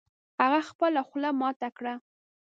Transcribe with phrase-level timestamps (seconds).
[0.41, 1.93] هغه خپله خوله ماته کړه